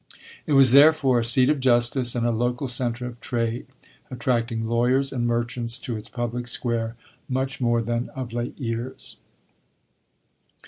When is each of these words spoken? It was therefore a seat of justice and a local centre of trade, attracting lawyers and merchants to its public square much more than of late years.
It 0.47 0.53
was 0.53 0.71
therefore 0.71 1.19
a 1.19 1.23
seat 1.23 1.47
of 1.49 1.59
justice 1.59 2.15
and 2.15 2.25
a 2.25 2.31
local 2.31 2.67
centre 2.67 3.05
of 3.05 3.19
trade, 3.19 3.67
attracting 4.09 4.65
lawyers 4.67 5.13
and 5.13 5.27
merchants 5.27 5.77
to 5.77 5.95
its 5.95 6.09
public 6.09 6.47
square 6.47 6.95
much 7.29 7.61
more 7.61 7.83
than 7.83 8.09
of 8.15 8.33
late 8.33 8.57
years. 8.59 9.17